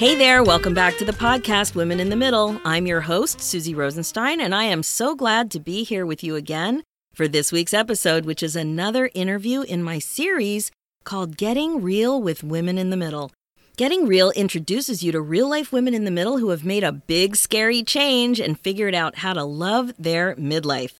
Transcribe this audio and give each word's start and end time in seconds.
Hey 0.00 0.14
there, 0.14 0.42
welcome 0.42 0.72
back 0.72 0.96
to 0.96 1.04
the 1.04 1.12
podcast 1.12 1.74
Women 1.74 2.00
in 2.00 2.08
the 2.08 2.16
Middle. 2.16 2.58
I'm 2.64 2.86
your 2.86 3.02
host, 3.02 3.38
Suzy 3.38 3.74
Rosenstein, 3.74 4.40
and 4.40 4.54
I 4.54 4.64
am 4.64 4.82
so 4.82 5.14
glad 5.14 5.50
to 5.50 5.60
be 5.60 5.84
here 5.84 6.06
with 6.06 6.24
you 6.24 6.36
again 6.36 6.84
for 7.12 7.28
this 7.28 7.52
week's 7.52 7.74
episode, 7.74 8.24
which 8.24 8.42
is 8.42 8.56
another 8.56 9.10
interview 9.14 9.60
in 9.60 9.82
my 9.82 9.98
series 9.98 10.70
called 11.04 11.36
Getting 11.36 11.82
Real 11.82 12.18
with 12.18 12.42
Women 12.42 12.78
in 12.78 12.88
the 12.88 12.96
Middle. 12.96 13.30
Getting 13.76 14.06
Real 14.06 14.30
introduces 14.30 15.04
you 15.04 15.12
to 15.12 15.20
real 15.20 15.50
life 15.50 15.70
women 15.70 15.92
in 15.92 16.06
the 16.06 16.10
middle 16.10 16.38
who 16.38 16.48
have 16.48 16.64
made 16.64 16.82
a 16.82 16.92
big, 16.92 17.36
scary 17.36 17.82
change 17.82 18.40
and 18.40 18.58
figured 18.58 18.94
out 18.94 19.16
how 19.16 19.34
to 19.34 19.44
love 19.44 19.92
their 19.98 20.34
midlife. 20.36 20.94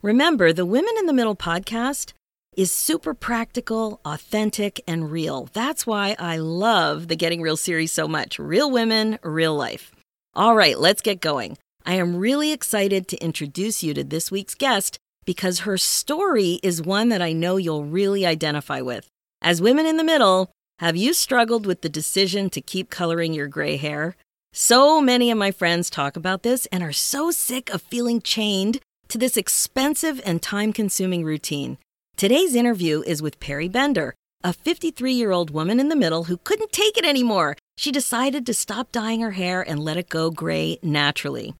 Remember, 0.00 0.52
the 0.52 0.64
Women 0.64 0.94
in 1.00 1.06
the 1.06 1.12
Middle 1.12 1.34
podcast 1.34 2.12
is 2.56 2.72
super 2.72 3.14
practical, 3.14 4.00
authentic, 4.04 4.80
and 4.86 5.10
real. 5.10 5.48
That's 5.52 5.86
why 5.86 6.16
I 6.18 6.36
love 6.38 7.08
the 7.08 7.16
Getting 7.16 7.42
Real 7.42 7.56
series 7.56 7.92
so 7.92 8.08
much. 8.08 8.38
Real 8.38 8.70
women, 8.70 9.18
real 9.22 9.54
life. 9.54 9.92
All 10.34 10.54
right, 10.54 10.78
let's 10.78 11.02
get 11.02 11.20
going. 11.20 11.58
I 11.86 11.94
am 11.94 12.16
really 12.16 12.52
excited 12.52 13.08
to 13.08 13.22
introduce 13.22 13.82
you 13.82 13.94
to 13.94 14.04
this 14.04 14.30
week's 14.30 14.54
guest 14.54 14.98
because 15.24 15.60
her 15.60 15.76
story 15.78 16.60
is 16.62 16.82
one 16.82 17.08
that 17.10 17.22
I 17.22 17.32
know 17.32 17.56
you'll 17.56 17.84
really 17.84 18.26
identify 18.26 18.80
with. 18.80 19.08
As 19.42 19.60
women 19.60 19.86
in 19.86 19.96
the 19.96 20.04
middle, 20.04 20.50
have 20.78 20.96
you 20.96 21.12
struggled 21.12 21.66
with 21.66 21.82
the 21.82 21.88
decision 21.88 22.50
to 22.50 22.60
keep 22.60 22.90
coloring 22.90 23.32
your 23.32 23.48
gray 23.48 23.76
hair? 23.76 24.16
So 24.52 25.00
many 25.00 25.30
of 25.30 25.38
my 25.38 25.50
friends 25.50 25.90
talk 25.90 26.16
about 26.16 26.42
this 26.42 26.66
and 26.66 26.82
are 26.82 26.92
so 26.92 27.30
sick 27.30 27.70
of 27.70 27.82
feeling 27.82 28.20
chained 28.20 28.80
to 29.08 29.18
this 29.18 29.36
expensive 29.36 30.20
and 30.24 30.40
time 30.40 30.72
consuming 30.72 31.24
routine. 31.24 31.78
Today's 32.16 32.54
interview 32.54 33.02
is 33.04 33.20
with 33.20 33.40
Perri 33.40 33.66
Bender, 33.66 34.14
a 34.44 34.52
53 34.52 35.12
year 35.12 35.32
old 35.32 35.50
woman 35.50 35.80
in 35.80 35.88
the 35.88 35.96
middle 35.96 36.24
who 36.24 36.36
couldn't 36.36 36.70
take 36.70 36.96
it 36.96 37.04
anymore. 37.04 37.56
She 37.76 37.90
decided 37.90 38.46
to 38.46 38.54
stop 38.54 38.92
dyeing 38.92 39.20
her 39.20 39.32
hair 39.32 39.68
and 39.68 39.80
let 39.80 39.96
it 39.96 40.08
go 40.08 40.30
gray 40.30 40.78
naturally. 40.80 41.54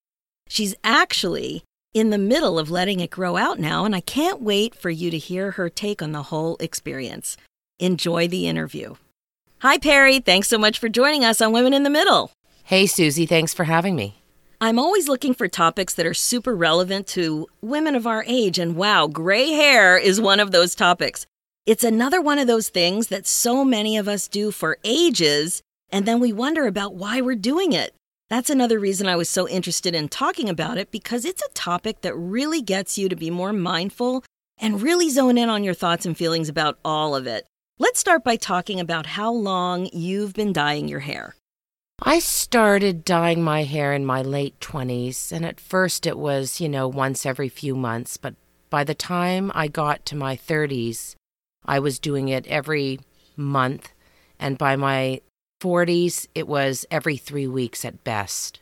She's 0.48 0.77
actually 0.84 1.64
in 1.92 2.10
the 2.10 2.19
middle 2.19 2.56
of 2.56 2.70
letting 2.70 3.00
it 3.00 3.10
grow 3.10 3.36
out 3.36 3.58
now, 3.58 3.84
and 3.84 3.97
I 3.97 4.00
can't 4.00 4.41
wait 4.41 4.77
for 4.77 4.91
you 4.91 5.10
to 5.10 5.19
hear 5.19 5.52
her 5.52 5.69
take 5.69 6.00
on 6.00 6.12
the 6.12 6.25
whole 6.25 6.56
experience. 6.60 7.36
Enjoy 7.80 8.28
the 8.28 8.47
interview. 8.47 8.94
Hi, 9.58 9.78
Perri. 9.78 10.20
Thanks 10.20 10.47
so 10.47 10.58
much 10.58 10.78
for 10.78 10.88
joining 10.88 11.25
us 11.25 11.41
on 11.41 11.52
Women 11.52 11.75
in 11.75 11.82
the 11.82 11.91
Middle. 11.91 12.30
Hey, 12.62 12.86
Suzy. 12.86 13.27
Thanks 13.27 13.52
for 13.52 13.64
having 13.64 13.97
me. 13.97 14.22
I'm 14.65 14.79
always 14.79 15.11
looking 15.11 15.34
for 15.34 15.47
topics 15.47 15.93
that 15.93 16.07
are 16.07 16.15
super 16.15 16.57
relevant 16.57 17.07
to 17.09 17.47
women 17.61 17.95
of 17.95 18.07
our 18.07 18.25
age, 18.27 18.59
and 18.59 18.77
wow, 18.77 19.06
gray 19.06 19.51
hair 19.51 19.98
is 19.98 20.23
one 20.23 20.41
of 20.41 20.53
those 20.53 20.75
topics. 20.75 21.27
It's 21.67 21.84
another 21.84 22.23
one 22.23 22.39
of 22.39 22.47
those 22.47 22.71
things 22.71 23.09
that 23.09 23.27
so 23.27 23.62
many 23.62 23.98
of 23.98 24.09
us 24.09 24.27
do 24.27 24.51
for 24.51 24.79
ages, 24.83 25.61
and 25.91 26.06
then 26.06 26.19
we 26.19 26.33
wonder 26.33 26.67
about 26.67 26.95
why 26.95 27.21
we're 27.21 27.34
doing 27.34 27.75
it. 27.75 27.95
That's 28.31 28.48
another 28.48 28.81
reason 28.81 29.06
I 29.06 29.17
was 29.17 29.29
so 29.29 29.47
interested 29.47 29.95
in 29.95 30.09
talking 30.09 30.48
about 30.48 30.78
it 30.78 30.91
because 30.91 31.27
it's 31.27 31.43
a 31.43 31.53
topic 31.53 32.01
that 32.01 32.17
really 32.17 32.62
gets 32.62 32.97
you 32.97 33.11
to 33.11 33.17
be 33.17 33.28
more 33.28 33.53
mindful 33.53 34.25
and 34.56 34.81
really 34.81 35.11
zone 35.11 35.37
in 35.37 35.51
on 35.51 35.62
your 35.62 35.75
thoughts 35.75 36.06
and 36.06 36.17
feelings 36.17 36.49
about 36.49 36.78
all 36.83 37.15
of 37.15 37.27
it. 37.27 37.44
Let's 37.78 38.00
start 38.00 38.25
by 38.25 38.37
talking 38.37 38.81
about 38.81 39.05
how 39.05 39.31
long 39.31 39.91
you've 39.93 40.33
been 40.33 40.55
dyeing 40.55 40.88
your 40.88 41.00
hair. 41.00 41.34
I 42.03 42.19
started 42.19 43.05
dyeing 43.05 43.43
my 43.43 43.62
hair 43.62 43.93
in 43.93 44.05
my 44.05 44.21
late 44.21 44.59
20s, 44.60 45.31
and 45.31 45.44
at 45.44 45.60
first 45.60 46.06
it 46.06 46.19
was, 46.19 46.60
you 46.60 46.69
know, 46.69 46.88
once 46.88 47.25
every 47.25 47.49
few 47.49 47.77
months, 47.77 48.16
but 48.16 48.34
by 48.69 48.84
the 48.84 48.94
time 48.94 49.53
I 49.55 49.69
got 49.69 50.05
to 50.06 50.16
my 50.16 50.37
30s, 50.37 51.15
I 51.65 51.78
was 51.78 51.99
doing 51.99 52.28
it 52.28 52.47
every 52.47 52.99
month, 53.37 53.93
and 54.38 54.59
by 54.59 54.77
my 54.77 55.21
40s, 55.62 56.27
it 56.34 56.49
was 56.49 56.84
every 56.91 57.16
three 57.16 57.47
weeks 57.47 57.84
at 57.84 58.05
best. 58.05 58.61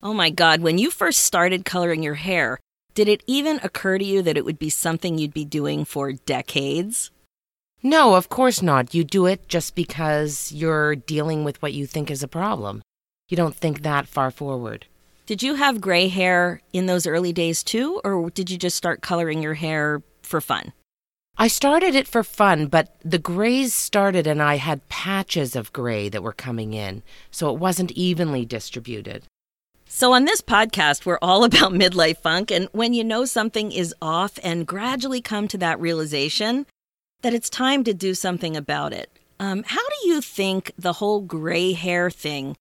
Oh 0.00 0.14
my 0.14 0.30
God, 0.30 0.60
when 0.60 0.78
you 0.78 0.90
first 0.90 1.24
started 1.24 1.64
coloring 1.64 2.02
your 2.02 2.14
hair, 2.14 2.58
did 2.94 3.08
it 3.08 3.24
even 3.26 3.60
occur 3.62 3.98
to 3.98 4.04
you 4.04 4.22
that 4.22 4.36
it 4.36 4.44
would 4.44 4.58
be 4.58 4.70
something 4.70 5.18
you'd 5.18 5.34
be 5.34 5.44
doing 5.44 5.84
for 5.84 6.12
decades? 6.12 7.10
No, 7.82 8.14
of 8.16 8.28
course 8.28 8.60
not. 8.60 8.94
You 8.94 9.04
do 9.04 9.26
it 9.26 9.48
just 9.48 9.74
because 9.74 10.50
you're 10.52 10.96
dealing 10.96 11.44
with 11.44 11.60
what 11.62 11.72
you 11.72 11.86
think 11.86 12.10
is 12.10 12.22
a 12.22 12.28
problem. 12.28 12.82
You 13.28 13.36
don't 13.36 13.54
think 13.54 13.82
that 13.82 14.08
far 14.08 14.30
forward. 14.30 14.86
Did 15.26 15.42
you 15.42 15.54
have 15.54 15.80
gray 15.80 16.08
hair 16.08 16.62
in 16.72 16.86
those 16.86 17.06
early 17.06 17.32
days 17.32 17.62
too, 17.62 18.00
or 18.02 18.30
did 18.30 18.50
you 18.50 18.56
just 18.56 18.76
start 18.76 19.02
coloring 19.02 19.42
your 19.42 19.54
hair 19.54 20.02
for 20.22 20.40
fun? 20.40 20.72
I 21.36 21.46
started 21.46 21.94
it 21.94 22.08
for 22.08 22.24
fun, 22.24 22.66
but 22.66 22.96
the 23.04 23.18
grays 23.18 23.72
started 23.72 24.26
and 24.26 24.42
I 24.42 24.56
had 24.56 24.88
patches 24.88 25.54
of 25.54 25.72
gray 25.72 26.08
that 26.08 26.22
were 26.22 26.32
coming 26.32 26.72
in, 26.72 27.04
so 27.30 27.52
it 27.52 27.60
wasn't 27.60 27.92
evenly 27.92 28.44
distributed. 28.44 29.22
So, 29.86 30.12
on 30.14 30.24
this 30.24 30.40
podcast, 30.40 31.06
we're 31.06 31.18
all 31.22 31.44
about 31.50 31.72
midlife 31.72 32.18
funk, 32.18 32.50
and 32.50 32.68
when 32.72 32.92
you 32.92 33.04
know 33.04 33.24
something 33.24 33.70
is 33.70 33.94
off 34.02 34.38
and 34.42 34.66
gradually 34.66 35.20
come 35.20 35.46
to 35.48 35.58
that 35.58 35.78
realization, 35.78 36.66
that 37.22 37.34
it's 37.34 37.50
time 37.50 37.84
to 37.84 37.94
do 37.94 38.14
something 38.14 38.56
about 38.56 38.92
it. 38.92 39.10
Um, 39.40 39.62
how 39.66 39.86
do 39.88 40.08
you 40.08 40.20
think 40.20 40.72
the 40.78 40.94
whole 40.94 41.20
gray 41.20 41.72
hair 41.72 42.10
thing 42.10 42.56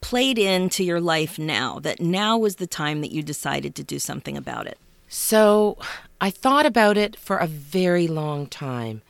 played 0.00 0.38
into 0.38 0.84
your 0.84 1.00
life 1.00 1.38
now, 1.38 1.78
that 1.80 2.00
now 2.00 2.38
was 2.38 2.56
the 2.56 2.66
time 2.66 3.00
that 3.00 3.12
you 3.12 3.22
decided 3.22 3.74
to 3.74 3.82
do 3.82 3.98
something 3.98 4.36
about 4.36 4.66
it? 4.66 4.78
So 5.08 5.78
I 6.20 6.30
thought 6.30 6.66
about 6.66 6.96
it 6.96 7.16
for 7.16 7.38
a 7.38 7.46
very 7.46 8.06
long 8.06 8.46
time. 8.46 9.02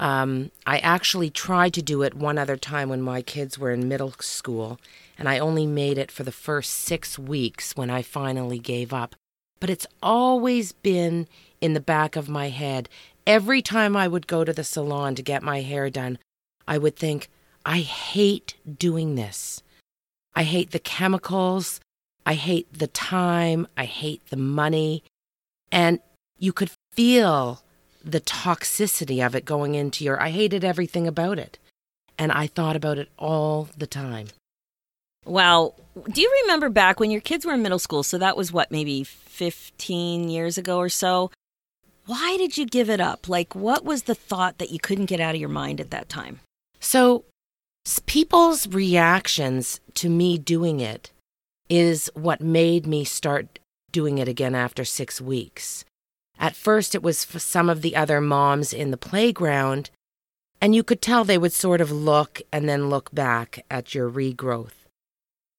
Um, 0.00 0.50
I 0.66 0.78
actually 0.78 1.30
tried 1.30 1.74
to 1.74 1.82
do 1.82 2.02
it 2.02 2.14
one 2.14 2.38
other 2.38 2.56
time 2.56 2.88
when 2.88 3.02
my 3.02 3.22
kids 3.22 3.58
were 3.58 3.72
in 3.72 3.88
middle 3.88 4.12
school, 4.20 4.78
and 5.18 5.28
I 5.28 5.38
only 5.38 5.66
made 5.66 5.98
it 5.98 6.10
for 6.10 6.22
the 6.22 6.32
first 6.32 6.70
six 6.72 7.18
weeks 7.18 7.76
when 7.76 7.90
I 7.90 8.02
finally 8.02 8.58
gave 8.58 8.92
up. 8.92 9.16
But 9.60 9.70
it's 9.70 9.86
always 10.02 10.70
been 10.72 11.26
in 11.60 11.74
the 11.74 11.80
back 11.80 12.14
of 12.14 12.28
my 12.28 12.48
head 12.48 12.88
Every 13.28 13.60
time 13.60 13.94
I 13.94 14.08
would 14.08 14.26
go 14.26 14.42
to 14.42 14.54
the 14.54 14.64
salon 14.64 15.14
to 15.14 15.22
get 15.22 15.42
my 15.42 15.60
hair 15.60 15.90
done, 15.90 16.18
I 16.66 16.78
would 16.78 16.96
think, 16.96 17.28
I 17.62 17.80
hate 17.80 18.54
doing 18.66 19.16
this. 19.16 19.62
I 20.34 20.44
hate 20.44 20.70
the 20.70 20.78
chemicals. 20.78 21.78
I 22.24 22.32
hate 22.32 22.72
the 22.72 22.86
time. 22.86 23.68
I 23.76 23.84
hate 23.84 24.26
the 24.30 24.38
money. 24.38 25.04
And 25.70 26.00
you 26.38 26.54
could 26.54 26.70
feel 26.92 27.60
the 28.02 28.22
toxicity 28.22 29.24
of 29.24 29.34
it 29.34 29.44
going 29.44 29.74
into 29.74 30.04
your. 30.04 30.18
I 30.18 30.30
hated 30.30 30.64
everything 30.64 31.06
about 31.06 31.38
it. 31.38 31.58
And 32.18 32.32
I 32.32 32.46
thought 32.46 32.76
about 32.76 32.96
it 32.96 33.10
all 33.18 33.68
the 33.76 33.86
time. 33.86 34.28
Wow. 35.26 35.74
Do 36.10 36.22
you 36.22 36.34
remember 36.44 36.70
back 36.70 36.98
when 36.98 37.10
your 37.10 37.20
kids 37.20 37.44
were 37.44 37.52
in 37.52 37.60
middle 37.62 37.78
school? 37.78 38.02
So 38.02 38.16
that 38.16 38.38
was 38.38 38.54
what, 38.54 38.70
maybe 38.70 39.04
15 39.04 40.30
years 40.30 40.56
ago 40.56 40.78
or 40.78 40.88
so? 40.88 41.30
Why 42.08 42.38
did 42.38 42.56
you 42.56 42.64
give 42.64 42.88
it 42.88 43.02
up? 43.02 43.28
Like, 43.28 43.54
what 43.54 43.84
was 43.84 44.04
the 44.04 44.14
thought 44.14 44.56
that 44.56 44.70
you 44.70 44.78
couldn't 44.78 45.10
get 45.12 45.20
out 45.20 45.34
of 45.34 45.40
your 45.42 45.50
mind 45.50 45.78
at 45.78 45.90
that 45.90 46.08
time? 46.08 46.40
So, 46.80 47.26
people's 48.06 48.66
reactions 48.66 49.78
to 49.96 50.08
me 50.08 50.38
doing 50.38 50.80
it 50.80 51.10
is 51.68 52.10
what 52.14 52.40
made 52.40 52.86
me 52.86 53.04
start 53.04 53.58
doing 53.92 54.16
it 54.16 54.26
again 54.26 54.54
after 54.54 54.86
six 54.86 55.20
weeks. 55.20 55.84
At 56.38 56.56
first, 56.56 56.94
it 56.94 57.02
was 57.02 57.24
for 57.24 57.38
some 57.38 57.68
of 57.68 57.82
the 57.82 57.94
other 57.94 58.22
moms 58.22 58.72
in 58.72 58.90
the 58.90 58.96
playground, 58.96 59.90
and 60.62 60.74
you 60.74 60.82
could 60.82 61.02
tell 61.02 61.24
they 61.24 61.36
would 61.36 61.52
sort 61.52 61.82
of 61.82 61.92
look 61.92 62.40
and 62.50 62.66
then 62.66 62.88
look 62.88 63.14
back 63.14 63.66
at 63.70 63.94
your 63.94 64.10
regrowth. 64.10 64.77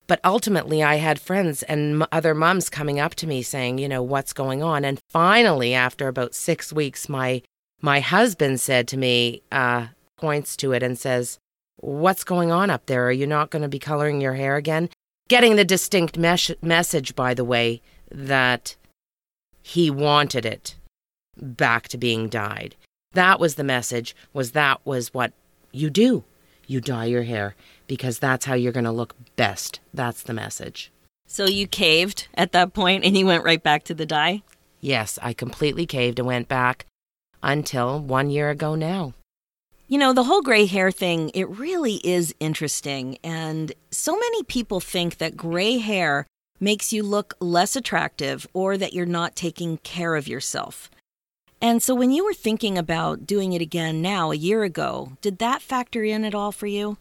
But 0.09 0.19
ultimately, 0.25 0.81
I 0.81 0.95
had 0.95 1.21
friends 1.21 1.61
and 1.61 2.03
other 2.11 2.33
moms 2.33 2.67
coming 2.67 3.00
up 3.00 3.13
to 3.15 3.27
me 3.27 3.44
saying, 3.44 3.77
you 3.77 3.88
know, 3.88 4.01
what's 4.01 4.33
going 4.33 4.63
on? 4.63 4.83
And 4.83 5.00
finally, 5.07 5.75
after 5.75 6.07
about 6.07 6.33
six 6.33 6.73
weeks, 6.73 7.07
my 7.07 7.44
my 7.79 8.00
husband 8.00 8.59
said 8.59 8.88
to 8.88 8.97
me, 8.97 9.44
uh, 9.51 9.89
points 10.17 10.57
to 10.57 10.71
it 10.73 10.81
and 10.81 10.97
says, 10.97 11.38
"What's 11.77 12.23
going 12.23 12.51
on 12.51 12.71
up 12.71 12.88
there? 12.88 13.07
Are 13.07 13.11
you 13.11 13.27
not 13.27 13.51
going 13.51 13.61
to 13.61 13.69
be 13.69 13.77
coloring 13.77 14.19
your 14.19 14.33
hair 14.33 14.56
again?" 14.56 14.89
Getting 15.27 15.57
the 15.57 15.63
distinct 15.63 16.17
mes- 16.17 16.59
message, 16.59 17.15
by 17.15 17.35
the 17.35 17.45
way, 17.45 17.79
that 18.09 18.75
he 19.62 19.91
wanted 19.91 20.44
it 20.44 20.75
back 21.38 21.88
to 21.89 22.00
being 22.00 22.29
dyed. 22.29 22.75
That 23.13 23.39
was 23.39 23.55
the 23.55 23.63
message. 23.63 24.15
Was 24.33 24.53
that 24.53 24.81
was 24.83 25.13
what 25.13 25.33
you 25.71 25.91
do? 25.91 26.23
You 26.69 26.80
dye 26.81 27.06
your 27.06 27.24
hair 27.24 27.56
because 27.88 28.19
that's 28.19 28.45
how 28.45 28.54
you're 28.54 28.71
going 28.71 28.83
to 28.83 28.92
look 28.92 29.16
best. 29.36 29.80
That's 29.92 30.21
the 30.21 30.36
message. 30.36 30.92
So 31.25 31.45
you 31.45 31.66
caved 31.66 32.27
at 32.36 32.51
that 32.51 32.75
point 32.75 33.04
and 33.04 33.18
you 33.18 33.25
went 33.25 33.44
right 33.44 33.62
back 33.62 33.86
to 33.86 33.95
the 33.95 34.06
dye? 34.06 34.44
Yes, 34.80 35.18
I 35.24 35.33
completely 35.33 35.88
caved 35.88 36.19
and 36.19 36.27
went 36.27 36.48
back 36.48 36.86
until 37.42 38.00
one 38.00 38.30
year 38.30 38.51
ago 38.51 38.75
now. 38.75 39.16
You 39.88 39.98
know, 39.98 40.13
the 40.13 40.25
whole 40.25 40.44
gray 40.44 40.68
hair 40.68 40.92
thing, 40.92 41.31
it 41.33 41.50
really 41.50 41.95
is 42.04 42.36
interesting. 42.39 43.18
And 43.24 43.72
so 43.89 44.13
many 44.13 44.44
people 44.44 44.80
think 44.80 45.18
that 45.18 45.36
gray 45.36 45.80
hair 45.80 46.27
makes 46.60 46.94
you 46.94 47.01
look 47.01 47.33
less 47.39 47.75
attractive 47.75 48.45
or 48.54 48.77
that 48.77 48.94
you're 48.94 49.07
not 49.07 49.36
taking 49.36 49.77
care 49.80 50.15
of 50.15 50.27
yourself. 50.27 50.92
And 51.61 51.83
so 51.83 51.94
when 51.94 52.11
you 52.11 52.23
were 52.23 52.33
thinking 52.33 52.77
about 52.77 53.27
doing 53.27 53.53
it 53.53 53.61
again 53.61 54.01
now, 54.01 54.31
a 54.31 54.35
year 54.35 54.63
ago, 54.63 55.13
did 55.21 55.39
that 55.39 55.61
factor 55.61 56.03
in 56.03 56.23
at 56.23 56.33
all 56.33 56.51
for 56.51 56.67
you? 56.67 56.97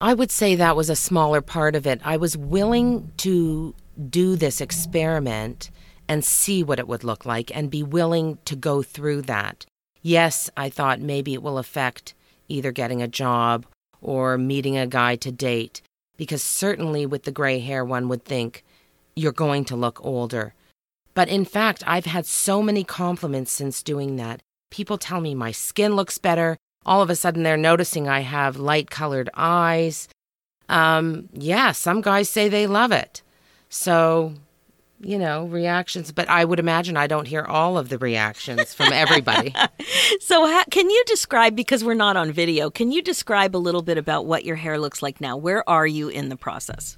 I 0.00 0.14
would 0.14 0.30
say 0.30 0.54
that 0.54 0.76
was 0.76 0.90
a 0.90 0.96
smaller 0.96 1.40
part 1.40 1.74
of 1.74 1.86
it. 1.86 2.00
I 2.04 2.16
was 2.16 2.36
willing 2.36 3.12
to 3.18 3.74
do 4.08 4.36
this 4.36 4.60
experiment 4.60 5.70
and 6.08 6.24
see 6.24 6.62
what 6.62 6.78
it 6.78 6.88
would 6.88 7.04
look 7.04 7.24
like 7.24 7.54
and 7.54 7.70
be 7.70 7.82
willing 7.82 8.38
to 8.44 8.56
go 8.56 8.82
through 8.82 9.22
that. 9.22 9.66
Yes, 10.00 10.50
I 10.56 10.68
thought 10.68 11.00
maybe 11.00 11.34
it 11.34 11.42
will 11.42 11.58
affect 11.58 12.14
either 12.48 12.72
getting 12.72 13.00
a 13.00 13.08
job 13.08 13.66
or 14.00 14.36
meeting 14.36 14.76
a 14.76 14.86
guy 14.86 15.14
to 15.16 15.30
date, 15.30 15.80
because 16.16 16.42
certainly 16.42 17.06
with 17.06 17.22
the 17.22 17.30
gray 17.30 17.60
hair, 17.60 17.84
one 17.84 18.08
would 18.08 18.24
think 18.24 18.64
you're 19.14 19.32
going 19.32 19.64
to 19.66 19.76
look 19.76 20.04
older. 20.04 20.54
But 21.14 21.28
in 21.28 21.44
fact, 21.44 21.82
I've 21.86 22.06
had 22.06 22.26
so 22.26 22.62
many 22.62 22.84
compliments 22.84 23.52
since 23.52 23.82
doing 23.82 24.16
that. 24.16 24.40
People 24.70 24.98
tell 24.98 25.20
me 25.20 25.34
my 25.34 25.52
skin 25.52 25.94
looks 25.94 26.18
better. 26.18 26.56
All 26.84 27.02
of 27.02 27.10
a 27.10 27.16
sudden, 27.16 27.42
they're 27.42 27.56
noticing 27.56 28.08
I 28.08 28.20
have 28.20 28.56
light 28.56 28.90
colored 28.90 29.30
eyes. 29.34 30.08
Um, 30.68 31.28
yeah, 31.32 31.72
some 31.72 32.00
guys 32.00 32.28
say 32.28 32.48
they 32.48 32.66
love 32.66 32.92
it. 32.92 33.22
So 33.68 34.34
you 35.02 35.18
know, 35.18 35.46
reactions, 35.46 36.12
but 36.12 36.28
I 36.28 36.44
would 36.44 36.60
imagine 36.60 36.96
I 36.96 37.06
don't 37.06 37.26
hear 37.26 37.42
all 37.42 37.76
of 37.76 37.88
the 37.88 37.98
reactions 37.98 38.72
from 38.72 38.92
everybody. 38.92 39.52
so, 40.20 40.62
can 40.70 40.88
you 40.88 41.02
describe, 41.06 41.56
because 41.56 41.82
we're 41.82 41.94
not 41.94 42.16
on 42.16 42.30
video, 42.30 42.70
can 42.70 42.92
you 42.92 43.02
describe 43.02 43.56
a 43.56 43.58
little 43.58 43.82
bit 43.82 43.98
about 43.98 44.26
what 44.26 44.44
your 44.44 44.56
hair 44.56 44.78
looks 44.78 45.02
like 45.02 45.20
now? 45.20 45.36
Where 45.36 45.68
are 45.68 45.86
you 45.86 46.08
in 46.08 46.28
the 46.28 46.36
process? 46.36 46.96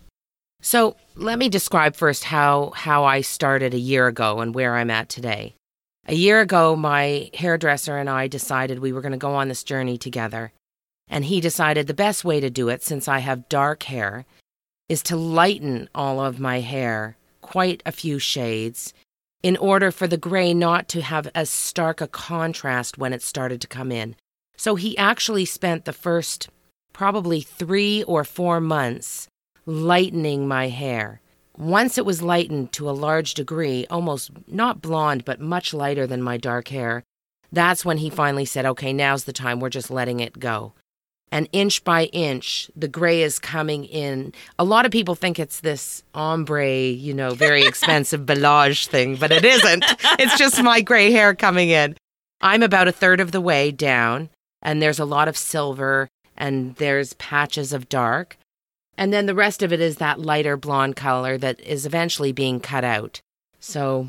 So, 0.65 0.97
let 1.15 1.39
me 1.39 1.51
describe 1.51 1.95
first 1.95 2.25
how, 2.25 2.73
how 2.75 3.05
I 3.05 3.21
started 3.21 3.75
a 3.75 3.79
year 3.79 4.07
ago 4.07 4.41
and 4.41 4.55
where 4.55 4.77
I'm 4.77 4.91
at 4.91 5.11
today. 5.11 5.53
A 6.07 6.15
year 6.15 6.41
ago, 6.41 6.75
my 6.75 7.29
hairdresser 7.35 7.99
and 7.99 8.09
I 8.09 8.29
decided 8.29 8.79
we 8.79 8.91
were 8.91 9.03
going 9.03 9.13
to 9.13 9.19
go 9.19 9.35
on 9.35 9.49
this 9.49 9.63
journey 9.63 9.99
together. 9.99 10.53
And 11.07 11.27
he 11.27 11.43
decided 11.43 11.87
the 11.87 11.93
best 11.93 12.25
way 12.25 12.41
to 12.41 12.49
do 12.49 12.71
it, 12.71 12.83
since 12.83 13.09
I 13.09 13.19
have 13.19 13.51
dark 13.51 13.83
hair, 13.83 14.25
is 14.89 15.03
to 15.03 15.17
lighten 15.17 15.91
all 15.95 16.19
of 16.19 16.41
my 16.41 16.61
hair 16.61 17.19
quite 17.43 17.83
a 17.85 17.93
few 17.93 18.19
shades 18.19 18.95
in 19.43 19.59
order 19.59 19.91
for 19.91 20.07
the 20.07 20.17
gray 20.17 20.55
not 20.55 20.89
to 20.89 21.03
have 21.03 21.31
as 21.35 21.51
stark 21.51 22.01
a 22.01 22.09
contrast 22.09 22.97
when 22.97 23.13
it 23.13 23.21
started 23.21 23.61
to 23.61 23.67
come 23.67 23.93
in. 23.93 24.17
So 24.57 24.77
he 24.77 24.97
actually 24.97 25.45
spent 25.45 25.85
the 25.85 25.93
first 25.93 26.49
probably 26.95 27.43
three 27.43 28.03
or 28.05 28.25
four 28.25 28.63
months 28.63 29.29
lightening 29.67 30.47
my 30.47 30.69
hair. 30.69 31.21
Once 31.57 31.99
it 31.99 32.05
was 32.05 32.23
lightened 32.23 32.73
to 32.73 32.89
a 32.89 32.93
large 32.93 33.35
degree, 33.35 33.87
almost 33.89 34.31
not 34.47 34.83
blonde, 34.83 35.25
but 35.25 35.41
much 35.41 35.73
lighter 35.73 36.07
than 36.07 36.23
my 36.23 36.37
dark 36.37 36.69
hair, 36.69 37.05
that's 37.53 37.85
when 37.85 37.99
he 37.99 38.11
finally 38.11 38.45
said, 38.45 38.67
okay, 38.67 38.93
now's 38.93 39.25
the 39.25 39.33
time, 39.33 39.61
we're 39.61 39.69
just 39.69 39.91
letting 39.91 40.21
it 40.21 40.39
go 40.39 40.73
and 41.35 41.49
inch 41.51 41.83
by 41.83 42.05
inch, 42.07 42.71
the 42.77 42.87
gray 42.87 43.21
is 43.21 43.41
coming 43.41 43.85
in. 43.87 44.33
A 44.57 44.63
lot 44.63 44.87
of 44.87 44.93
people 44.93 45.17
think 45.17 45.41
it's 45.41 45.59
this 45.59 46.05
ombre, 46.15 46.71
you 46.93 47.13
know, 47.13 47.35
very 47.35 47.67
expensive 47.67 48.21
balayage 48.21 48.87
thing, 48.87 49.17
but 49.17 49.33
it 49.33 49.45
isn't. 49.45 49.85
It's 50.21 50.39
just 50.39 50.63
my 50.63 50.81
gray 50.81 51.11
hair 51.11 51.35
coming 51.35 51.71
in. 51.71 51.97
I'm 52.41 52.63
about 52.63 52.87
a 52.87 52.93
third 52.93 53.19
of 53.19 53.33
the 53.33 53.41
way 53.41 53.73
down, 53.73 54.31
and 54.63 54.81
there's 54.81 55.01
a 55.01 55.05
lot 55.05 55.27
of 55.27 55.37
silver 55.37 56.09
and 56.37 56.77
there's 56.77 57.15
patches 57.15 57.73
of 57.73 57.89
dark. 57.89 58.37
And 58.97 59.13
then 59.13 59.27
the 59.27 59.35
rest 59.35 59.63
of 59.63 59.73
it 59.73 59.81
is 59.81 59.97
that 59.97 60.21
lighter 60.21 60.57
blonde 60.57 60.97
color 60.97 61.37
that 61.39 61.61
is 61.61 61.87
eventually 61.87 62.33
being 62.33 62.61
cut 62.61 62.85
out. 62.85 63.21
So, 63.59 64.09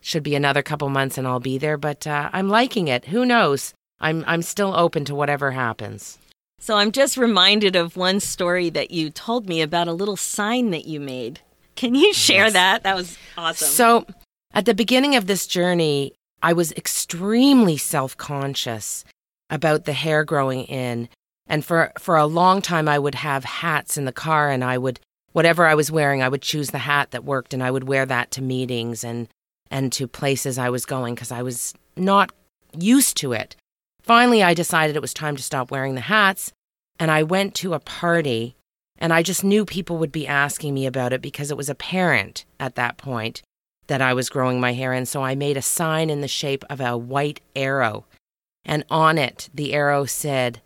should 0.00 0.22
be 0.22 0.34
another 0.34 0.62
couple 0.62 0.88
months 0.88 1.18
and 1.18 1.26
I'll 1.26 1.40
be 1.40 1.58
there, 1.58 1.76
but 1.76 2.06
uh, 2.06 2.30
I'm 2.32 2.48
liking 2.48 2.88
it. 2.88 3.06
Who 3.06 3.24
knows? 3.24 3.74
I'm 4.00 4.24
I'm 4.26 4.42
still 4.42 4.74
open 4.74 5.04
to 5.06 5.14
whatever 5.14 5.52
happens. 5.52 6.18
So 6.58 6.76
I'm 6.76 6.92
just 6.92 7.16
reminded 7.16 7.76
of 7.76 7.96
one 7.96 8.20
story 8.20 8.70
that 8.70 8.90
you 8.90 9.10
told 9.10 9.48
me 9.48 9.60
about 9.60 9.88
a 9.88 9.92
little 9.92 10.16
sign 10.16 10.70
that 10.70 10.86
you 10.86 11.00
made. 11.00 11.40
Can 11.74 11.94
you 11.94 12.14
share 12.14 12.44
yes. 12.44 12.52
that? 12.54 12.82
That 12.82 12.96
was 12.96 13.18
awesome. 13.36 13.68
So, 13.68 14.06
at 14.52 14.64
the 14.64 14.74
beginning 14.74 15.16
of 15.16 15.26
this 15.26 15.46
journey, 15.46 16.14
I 16.42 16.54
was 16.54 16.72
extremely 16.72 17.76
self 17.76 18.16
conscious 18.16 19.04
about 19.50 19.84
the 19.84 19.92
hair 19.92 20.24
growing 20.24 20.64
in. 20.64 21.08
And 21.48 21.64
for, 21.64 21.92
for 21.98 22.16
a 22.16 22.26
long 22.26 22.60
time, 22.60 22.88
I 22.88 22.98
would 22.98 23.14
have 23.14 23.44
hats 23.44 23.96
in 23.96 24.04
the 24.04 24.12
car, 24.12 24.50
and 24.50 24.64
I 24.64 24.78
would, 24.78 25.00
whatever 25.32 25.66
I 25.66 25.74
was 25.74 25.90
wearing, 25.90 26.22
I 26.22 26.28
would 26.28 26.42
choose 26.42 26.70
the 26.70 26.78
hat 26.78 27.12
that 27.12 27.24
worked, 27.24 27.54
and 27.54 27.62
I 27.62 27.70
would 27.70 27.84
wear 27.84 28.04
that 28.06 28.30
to 28.32 28.42
meetings 28.42 29.04
and, 29.04 29.28
and 29.70 29.92
to 29.92 30.08
places 30.08 30.58
I 30.58 30.70
was 30.70 30.84
going 30.86 31.14
because 31.14 31.30
I 31.30 31.42
was 31.42 31.74
not 31.96 32.32
used 32.76 33.16
to 33.18 33.32
it. 33.32 33.56
Finally, 34.02 34.42
I 34.42 34.54
decided 34.54 34.96
it 34.96 35.02
was 35.02 35.14
time 35.14 35.36
to 35.36 35.42
stop 35.42 35.70
wearing 35.70 35.94
the 35.94 36.00
hats, 36.02 36.52
and 36.98 37.10
I 37.10 37.22
went 37.22 37.54
to 37.56 37.74
a 37.74 37.80
party, 37.80 38.56
and 38.98 39.12
I 39.12 39.22
just 39.22 39.44
knew 39.44 39.64
people 39.64 39.98
would 39.98 40.12
be 40.12 40.26
asking 40.26 40.74
me 40.74 40.86
about 40.86 41.12
it 41.12 41.22
because 41.22 41.50
it 41.50 41.56
was 41.56 41.68
apparent 41.68 42.44
at 42.58 42.74
that 42.74 42.96
point 42.96 43.42
that 43.88 44.02
I 44.02 44.14
was 44.14 44.28
growing 44.28 44.60
my 44.60 44.72
hair 44.72 44.92
And 44.92 45.06
So 45.06 45.22
I 45.22 45.34
made 45.34 45.56
a 45.56 45.62
sign 45.62 46.10
in 46.10 46.20
the 46.20 46.28
shape 46.28 46.64
of 46.68 46.80
a 46.80 46.96
white 46.96 47.40
arrow, 47.54 48.04
and 48.64 48.84
on 48.90 49.16
it, 49.18 49.48
the 49.54 49.74
arrow 49.74 50.06
said, 50.06 50.60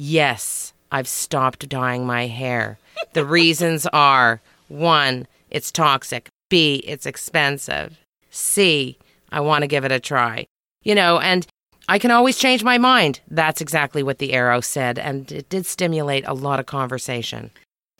Yes, 0.00 0.72
I've 0.92 1.08
stopped 1.08 1.68
dyeing 1.68 2.06
my 2.06 2.28
hair. 2.28 2.78
The 3.14 3.24
reasons 3.24 3.84
are 3.92 4.40
one, 4.68 5.26
it's 5.50 5.72
toxic, 5.72 6.28
B, 6.48 6.76
it's 6.86 7.04
expensive, 7.04 7.98
C, 8.30 8.96
I 9.32 9.40
want 9.40 9.62
to 9.62 9.66
give 9.66 9.84
it 9.84 9.90
a 9.90 9.98
try. 9.98 10.46
You 10.84 10.94
know, 10.94 11.18
and 11.18 11.48
I 11.88 11.98
can 11.98 12.12
always 12.12 12.38
change 12.38 12.62
my 12.62 12.78
mind. 12.78 13.18
That's 13.28 13.60
exactly 13.60 14.04
what 14.04 14.18
the 14.18 14.34
arrow 14.34 14.60
said, 14.60 15.00
and 15.00 15.32
it 15.32 15.48
did 15.48 15.66
stimulate 15.66 16.24
a 16.28 16.32
lot 16.32 16.60
of 16.60 16.66
conversation. 16.66 17.50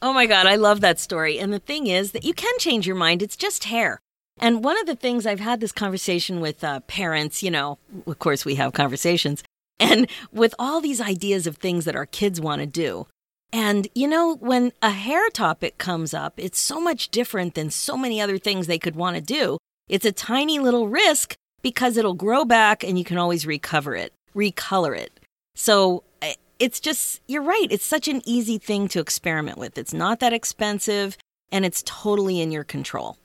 Oh 0.01 0.13
my 0.13 0.27
God, 0.27 0.47
I 0.47 0.55
love 0.55 0.81
that 0.83 1.01
story. 1.01 1.41
And 1.41 1.53
the 1.53 1.59
thing 1.59 1.89
is 1.89 2.13
that 2.13 2.25
you 2.25 2.33
can 2.33 2.57
change 2.61 2.87
your 2.87 2.95
mind, 2.95 3.23
it's 3.23 3.37
just 3.37 3.65
hair. 3.65 3.99
And 4.39 4.63
one 4.63 4.79
of 4.79 4.87
the 4.87 4.95
things 4.95 5.27
I've 5.27 5.41
had 5.41 5.59
this 5.59 5.73
conversation 5.73 6.39
with 6.39 6.63
uh, 6.63 6.79
parents, 6.81 7.43
you 7.43 7.51
know, 7.51 7.79
of 8.07 8.21
course, 8.21 8.45
we 8.45 8.55
have 8.55 8.73
conversations, 8.73 9.43
and 9.81 10.09
with 10.33 10.55
all 10.59 10.81
these 10.81 11.01
ideas 11.01 11.47
of 11.47 11.57
things 11.57 11.85
that 11.85 11.97
our 11.97 12.07
kids 12.07 12.41
want 12.41 12.61
to 12.61 12.67
do. 12.67 13.07
And, 13.53 13.89
you 13.95 14.09
know, 14.09 14.37
when 14.37 14.73
a 14.83 14.91
hair 14.91 15.31
topic 15.31 15.79
comes 15.79 16.13
up, 16.13 16.35
it's 16.37 16.61
so 16.61 16.81
much 16.81 17.09
different 17.09 17.55
than 17.55 17.71
so 17.71 17.97
many 17.97 18.21
other 18.21 18.39
things 18.39 18.67
they 18.67 18.79
could 18.79 18.97
want 18.97 19.17
to 19.17 19.23
do. 19.23 19.57
It's 19.89 20.05
a 20.05 20.13
tiny 20.13 20.59
little 20.59 20.89
risk, 20.89 21.35
because 21.63 21.97
it'll 21.97 22.15
grow 22.15 22.45
back 22.45 22.85
and 22.85 22.99
you 22.99 23.05
can 23.05 23.19
always 23.19 23.47
recover 23.47 23.95
it, 23.95 24.13
recolor 24.35 24.97
it. 24.97 25.21
So 25.55 26.05
eh, 26.23 26.35
it's 26.59 26.81
just, 26.81 27.21
you're 27.27 27.43
right. 27.43 27.67
It's 27.71 27.87
such 27.87 28.09
an 28.09 28.23
easy 28.25 28.59
thing 28.59 28.89
to 28.89 29.01
experiment 29.01 29.59
with. 29.59 29.79
It's 29.79 29.95
not 29.95 30.21
that 30.21 30.33
expensive 30.33 31.17
and 31.51 31.65
it's 31.65 31.83
totally 31.85 32.41
in 32.41 32.53
your 32.53 32.65
control. 32.65 33.17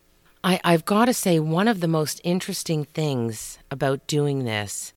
I, 0.44 0.60
I've 0.64 0.86
got 0.86 1.06
to 1.06 1.14
say, 1.14 1.40
one 1.40 1.68
of 1.68 1.80
the 1.80 1.88
most 1.88 2.20
interesting 2.24 2.86
things 2.86 3.60
about 3.72 4.08
doing 4.08 4.46
this 4.46 4.94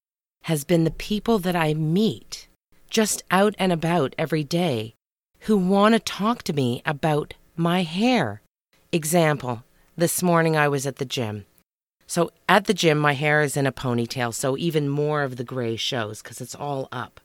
has 0.47 0.65
been 0.65 0.85
the 0.85 0.91
people 0.91 1.39
that 1.39 1.55
I 1.55 1.75
meet 1.75 2.49
just 2.91 3.23
out 3.31 3.55
and 3.59 3.73
about 3.73 4.15
every 4.19 4.43
day 4.43 4.95
who 5.41 5.57
want 5.57 5.95
to 5.95 6.01
talk 6.01 6.43
to 6.45 6.53
me 6.53 6.83
about 6.85 7.35
my 7.57 7.83
hair. 7.83 8.43
Example, 8.91 9.63
this 9.97 10.23
morning 10.23 10.57
I 10.57 10.69
was 10.69 10.87
at 10.87 10.97
the 10.97 11.05
gym 11.05 11.47
so 12.07 12.31
at 12.49 12.67
the 12.67 12.75
gym, 12.75 12.99
my 12.99 13.15
hair 13.15 13.43
is 13.43 13.57
in 13.57 13.67
a 13.67 13.73
ponytail, 13.73 14.33
so 14.33 14.57
even 14.57 14.89
more 14.89 15.23
of 15.23 15.37
the 15.37 15.45
gray 15.45 15.77
shows 15.77 16.23
because 16.23 16.41
it's 16.41 16.55
all 16.55 16.89
up. 16.93 17.21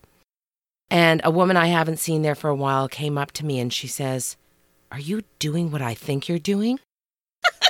And 0.89 1.21
a 1.23 1.31
woman 1.31 1.55
I 1.55 1.67
haven't 1.67 1.99
seen 1.99 2.23
there 2.23 2.35
for 2.35 2.49
a 2.49 2.55
while 2.55 2.89
came 2.89 3.17
up 3.17 3.31
to 3.33 3.45
me 3.45 3.59
and 3.59 3.71
she 3.71 3.87
says, 3.87 4.35
Are 4.91 4.99
you 4.99 5.21
doing 5.39 5.71
what 5.71 5.81
I 5.81 5.93
think 5.93 6.27
you're 6.27 6.39
doing? 6.39 6.79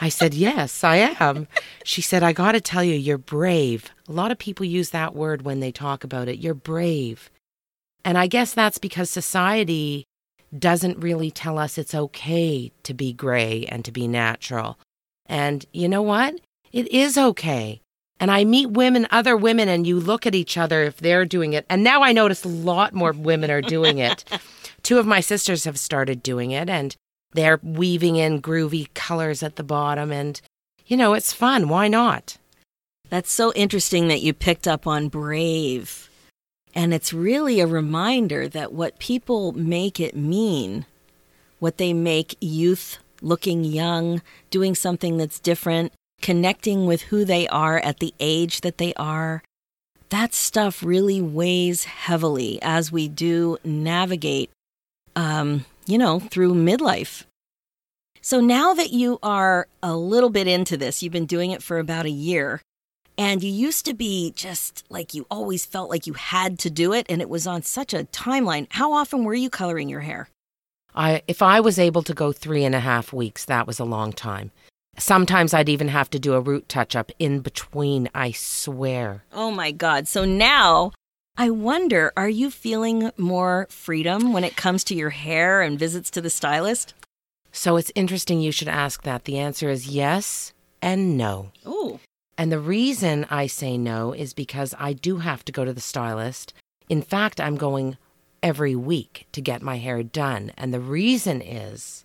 I 0.02 0.10
said, 0.10 0.34
Yes, 0.34 0.84
I 0.84 1.16
am. 1.20 1.48
She 1.84 2.02
said, 2.02 2.24
I 2.24 2.34
got 2.34 2.54
to 2.54 2.62
tell 2.62 2.84
you, 2.84 2.96
you're 2.96 3.20
brave. 3.20 3.92
A 4.10 4.12
lot 4.12 4.32
of 4.32 4.40
people 4.40 4.66
use 4.66 4.90
that 4.90 5.16
word 5.16 5.44
when 5.44 5.60
they 5.60 5.72
talk 5.72 6.04
about 6.04 6.28
it. 6.28 6.40
You're 6.40 6.56
brave. 6.56 7.30
And 8.04 8.18
I 8.18 8.26
guess 8.26 8.54
that's 8.54 8.80
because 8.80 9.12
society 9.12 10.06
doesn't 10.58 11.00
really 11.00 11.30
tell 11.30 11.60
us 11.60 11.78
it's 11.78 11.96
okay 11.96 12.72
to 12.84 12.94
be 12.96 13.14
gray 13.14 13.66
and 13.70 13.86
to 13.86 13.92
be 13.92 14.08
natural. 14.08 14.80
And 15.28 15.66
you 15.72 15.88
know 15.88 16.02
what? 16.02 16.42
It 16.72 16.92
is 16.92 17.18
okay. 17.18 17.82
And 18.20 18.30
I 18.30 18.44
meet 18.44 18.72
women, 18.72 19.08
other 19.12 19.38
women, 19.38 19.70
and 19.70 19.88
you 19.88 20.00
look 20.00 20.26
at 20.26 20.36
each 20.36 20.58
other 20.58 20.84
if 20.84 20.98
they're 20.98 21.26
doing 21.26 21.54
it. 21.54 21.66
And 21.70 21.84
now 21.84 22.04
I 22.04 22.12
notice 22.12 22.44
a 22.44 22.50
lot 22.50 22.94
more 22.94 23.14
women 23.14 23.50
are 23.50 23.62
doing 23.62 24.00
it. 24.00 24.24
Two 24.84 24.98
of 25.00 25.08
my 25.08 25.22
sisters 25.22 25.64
have 25.66 25.80
started 25.80 26.22
doing 26.22 26.52
it, 26.52 26.70
and 26.70 26.96
they're 27.34 27.60
weaving 27.64 28.16
in 28.16 28.42
groovy 28.42 28.94
colors 28.94 29.44
at 29.44 29.56
the 29.56 29.64
bottom. 29.64 30.12
And, 30.12 30.40
you 30.86 30.98
know, 30.98 31.14
it's 31.14 31.34
fun. 31.34 31.70
Why 31.70 31.88
not? 31.88 32.38
That's 33.10 33.32
so 33.32 33.52
interesting 33.54 34.08
that 34.08 34.22
you 34.22 34.34
picked 34.34 34.68
up 34.68 34.88
on 34.88 35.10
brave. 35.10 36.10
And 36.74 36.94
it's 36.94 37.12
really 37.12 37.60
a 37.60 37.68
reminder 37.68 38.48
that 38.48 38.72
what 38.72 39.00
people 39.00 39.52
make 39.52 40.00
it 40.00 40.16
mean, 40.16 40.86
what 41.60 41.78
they 41.78 41.94
make 41.94 42.38
youth 42.40 42.98
looking 43.22 43.64
young, 43.64 44.22
doing 44.50 44.74
something 44.74 45.18
that's 45.18 45.40
different, 45.40 45.94
connecting 46.22 46.86
with 46.86 47.04
who 47.04 47.26
they 47.26 47.48
are 47.50 47.80
at 47.80 48.00
the 48.00 48.14
age 48.20 48.62
that 48.62 48.78
they 48.78 48.94
are, 48.96 49.44
that 50.10 50.34
stuff 50.34 50.84
really 50.84 51.22
weighs 51.22 51.86
heavily 51.86 52.60
as 52.62 52.92
we 52.92 53.08
do 53.08 53.58
navigate, 53.64 54.50
um, 55.16 55.66
you 55.86 55.98
know, 55.98 56.20
through 56.20 56.54
midlife. 56.54 57.24
So 58.22 58.40
now 58.40 58.74
that 58.76 58.92
you 58.92 59.18
are 59.24 59.68
a 59.82 59.96
little 59.96 60.30
bit 60.30 60.48
into 60.48 60.78
this, 60.78 61.02
you've 61.02 61.12
been 61.12 61.26
doing 61.26 61.52
it 61.52 61.64
for 61.64 61.80
about 61.80 62.06
a 62.06 62.12
year, 62.12 62.62
and 63.18 63.42
you 63.44 63.52
used 63.52 63.86
to 63.86 63.94
be 63.94 64.32
just 64.36 64.84
like 64.90 65.14
you 65.14 65.26
always 65.32 65.66
felt 65.66 65.90
like 65.90 66.06
you 66.06 66.14
had 66.14 66.60
to 66.60 66.70
do 66.70 66.94
it, 66.94 67.08
and 67.10 67.22
it 67.22 67.30
was 67.30 67.48
on 67.48 67.64
such 67.64 67.94
a 67.94 68.06
timeline. 68.06 68.68
How 68.70 68.94
often 68.94 69.24
were 69.24 69.34
you 69.34 69.50
coloring 69.50 69.90
your 69.90 70.02
hair? 70.02 70.30
I, 70.94 71.24
if 71.28 71.42
I 71.42 71.62
was 71.62 71.80
able 71.80 72.04
to 72.04 72.14
go 72.14 72.32
three 72.32 72.64
and 72.64 72.76
a 72.76 72.80
half 72.80 73.12
weeks, 73.12 73.46
that 73.46 73.66
was 73.66 73.80
a 73.80 73.86
long 73.86 74.14
time. 74.14 74.52
Sometimes 74.98 75.54
I'd 75.54 75.70
even 75.70 75.88
have 75.88 76.10
to 76.12 76.20
do 76.20 76.34
a 76.34 76.42
root 76.42 76.68
touch 76.68 76.96
up 76.96 77.12
in 77.18 77.40
between, 77.40 78.10
I 78.14 78.32
swear. 78.32 79.24
Oh 79.32 79.50
my 79.50 79.72
God. 79.72 80.08
So 80.08 80.26
now 80.26 80.92
I 81.38 81.50
wonder 81.50 82.12
are 82.18 82.30
you 82.30 82.52
feeling 82.52 83.12
more 83.18 83.68
freedom 83.70 84.34
when 84.34 84.44
it 84.44 84.58
comes 84.58 84.84
to 84.86 84.96
your 84.96 85.12
hair 85.12 85.62
and 85.62 85.80
visits 85.80 86.12
to 86.12 86.22
the 86.22 86.30
stylist? 86.30 86.94
So 87.52 87.78
it's 87.78 87.92
interesting 87.96 88.42
you 88.42 88.52
should 88.52 88.68
ask 88.68 89.04
that. 89.04 89.24
The 89.26 89.40
answer 89.40 89.70
is 89.70 89.88
yes 89.88 90.54
and 90.82 91.18
no. 91.18 91.52
Oh. 91.66 92.00
And 92.38 92.52
the 92.52 92.60
reason 92.60 93.26
I 93.30 93.48
say 93.48 93.78
no 93.78 94.14
is 94.14 94.34
because 94.34 94.76
I 94.78 94.94
do 94.94 95.18
have 95.18 95.44
to 95.46 95.52
go 95.52 95.66
to 95.66 95.74
the 95.74 95.82
stylist. 95.82 96.54
In 96.90 97.02
fact, 97.02 97.40
I'm 97.40 97.56
going 97.56 97.98
every 98.44 98.76
week 98.76 99.28
to 99.32 99.42
get 99.42 99.62
my 99.62 99.78
hair 99.78 100.04
done. 100.04 100.52
And 100.58 100.74
the 100.74 100.80
reason 100.80 101.42
is 101.42 102.04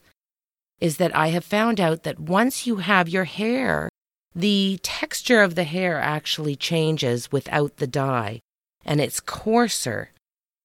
is 0.78 0.98
that 0.98 1.16
I 1.16 1.28
have 1.28 1.44
found 1.44 1.80
out 1.80 2.02
that 2.02 2.20
once 2.20 2.66
you 2.66 2.76
have 2.76 3.08
your 3.08 3.24
hair, 3.24 3.88
the 4.34 4.78
texture 4.82 5.40
of 5.40 5.54
the 5.54 5.64
hair 5.64 5.98
actually 5.98 6.54
changes 6.54 7.32
without 7.32 7.78
the 7.78 7.86
dye 7.86 8.40
and 8.86 9.00
it's 9.00 9.20
coarser. 9.20 10.10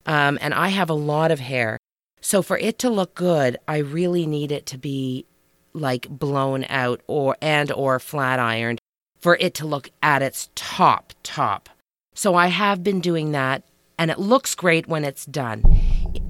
Um, 0.05 0.37
and 0.41 0.53
I 0.53 0.69
have 0.69 0.89
a 0.89 0.93
lot 0.93 1.31
of 1.31 1.41
hair. 1.41 1.77
So 2.21 2.41
for 2.41 2.57
it 2.57 2.79
to 2.79 2.89
look 2.89 3.15
good, 3.15 3.57
I 3.67 3.77
really 3.79 4.25
need 4.25 4.51
it 4.51 4.65
to 4.67 4.77
be 4.77 5.25
like 5.73 6.07
blown 6.07 6.65
out 6.69 7.01
or 7.07 7.35
and 7.41 7.71
or 7.71 7.99
flat 7.99 8.39
ironed 8.39 8.79
for 9.19 9.37
it 9.39 9.53
to 9.55 9.67
look 9.67 9.89
at 10.01 10.21
its 10.21 10.49
top 10.55 11.13
top. 11.23 11.69
So 12.13 12.35
I 12.35 12.47
have 12.47 12.83
been 12.83 12.99
doing 12.99 13.31
that 13.31 13.63
and 13.97 14.11
it 14.11 14.19
looks 14.19 14.55
great 14.55 14.87
when 14.87 15.03
it's 15.03 15.25
done. 15.25 15.63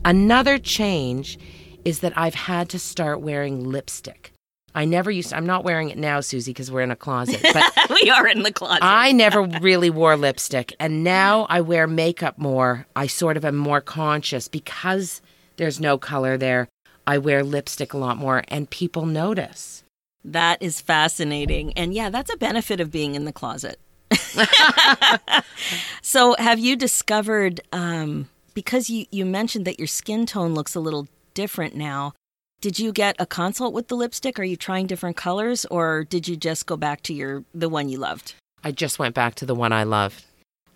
Another 0.05 0.57
change 0.57 1.39
is 1.83 1.99
that 1.99 2.17
I've 2.17 2.35
had 2.35 2.69
to 2.69 2.79
start 2.79 3.21
wearing 3.21 3.63
lipstick. 3.63 4.30
I 4.73 4.85
never 4.85 5.11
used 5.11 5.29
to, 5.29 5.37
I'm 5.37 5.45
not 5.45 5.63
wearing 5.63 5.89
it 5.89 5.97
now, 5.97 6.21
Suzy, 6.21 6.51
because 6.51 6.71
we're 6.71 6.81
in 6.81 6.91
a 6.91 6.95
closet. 6.95 7.41
But 7.53 7.89
we 8.01 8.09
are 8.09 8.27
in 8.27 8.43
the 8.43 8.51
closet. 8.51 8.83
I 8.83 9.11
never 9.11 9.43
really 9.43 9.89
wore 9.89 10.15
lipstick. 10.15 10.73
And 10.79 11.03
now 11.03 11.45
I 11.49 11.61
wear 11.61 11.87
makeup 11.87 12.37
more. 12.37 12.87
I 12.95 13.07
sort 13.07 13.37
of 13.37 13.45
am 13.45 13.55
more 13.57 13.81
conscious 13.81 14.47
because 14.47 15.21
there's 15.57 15.79
no 15.79 15.97
color 15.97 16.37
there. 16.37 16.69
I 17.05 17.17
wear 17.17 17.43
lipstick 17.43 17.93
a 17.93 17.97
lot 17.97 18.17
more 18.17 18.43
and 18.47 18.69
people 18.69 19.05
notice. 19.05 19.83
That 20.23 20.61
is 20.61 20.79
fascinating. 20.79 21.73
And 21.73 21.93
yeah, 21.93 22.09
that's 22.09 22.31
a 22.31 22.37
benefit 22.37 22.79
of 22.79 22.91
being 22.91 23.15
in 23.15 23.25
the 23.25 23.33
closet. 23.33 23.79
so, 26.01 26.35
have 26.37 26.59
you 26.59 26.75
discovered, 26.75 27.61
um, 27.71 28.29
because 28.53 28.89
you, 28.89 29.05
you 29.11 29.25
mentioned 29.25 29.65
that 29.65 29.79
your 29.79 29.87
skin 29.87 30.25
tone 30.25 30.53
looks 30.53 30.75
a 30.75 30.79
little 30.79 31.07
different 31.33 31.75
now, 31.75 32.13
did 32.61 32.77
you 32.77 32.91
get 32.91 33.15
a 33.17 33.25
consult 33.25 33.73
with 33.73 33.87
the 33.87 33.95
lipstick? 33.95 34.39
Are 34.39 34.43
you 34.43 34.55
trying 34.55 34.85
different 34.85 35.17
colors 35.17 35.65
or 35.65 36.03
did 36.03 36.27
you 36.27 36.37
just 36.37 36.67
go 36.67 36.77
back 36.77 37.01
to 37.03 37.13
your 37.13 37.43
the 37.53 37.67
one 37.67 37.89
you 37.89 37.97
loved? 37.97 38.35
I 38.63 38.71
just 38.71 38.99
went 38.99 39.15
back 39.15 39.33
to 39.35 39.47
the 39.47 39.55
one 39.55 39.73
I 39.73 39.83
loved. 39.83 40.23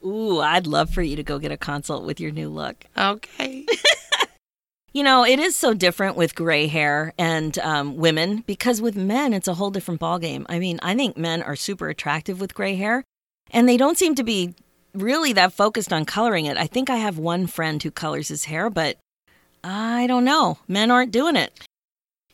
Ooh, 0.03 0.39
I'd 0.39 0.65
love 0.65 0.89
for 0.89 1.03
you 1.03 1.15
to 1.15 1.23
go 1.23 1.37
get 1.37 1.51
a 1.51 1.57
consult 1.57 2.03
with 2.03 2.19
your 2.19 2.31
new 2.31 2.49
look. 2.49 2.85
Okay. 2.97 3.65
you 4.93 5.03
know, 5.03 5.23
it 5.23 5.39
is 5.39 5.55
so 5.55 5.75
different 5.75 6.15
with 6.15 6.33
gray 6.33 6.65
hair 6.65 7.13
and 7.19 7.57
um, 7.59 7.97
women 7.97 8.43
because 8.47 8.81
with 8.81 8.95
men, 8.95 9.31
it's 9.33 9.47
a 9.47 9.53
whole 9.53 9.71
different 9.71 10.01
ballgame. 10.01 10.45
I 10.49 10.57
mean, 10.57 10.79
I 10.81 10.95
think 10.95 11.17
men 11.17 11.43
are 11.43 11.55
super 11.55 11.89
attractive 11.89 12.39
with 12.39 12.55
gray 12.55 12.75
hair, 12.75 13.03
and 13.51 13.69
they 13.69 13.77
don't 13.77 13.97
seem 13.97 14.15
to 14.15 14.23
be 14.23 14.55
really 14.93 15.33
that 15.33 15.53
focused 15.53 15.93
on 15.93 16.05
coloring 16.05 16.45
it. 16.45 16.57
I 16.57 16.65
think 16.65 16.89
I 16.89 16.97
have 16.97 17.19
one 17.19 17.45
friend 17.45 17.81
who 17.81 17.91
colors 17.91 18.27
his 18.27 18.45
hair, 18.45 18.69
but 18.71 18.97
I 19.63 20.05
don't 20.07 20.25
know. 20.25 20.59
Men 20.67 20.91
aren't 20.91 21.11
doing 21.11 21.35
it. 21.35 21.51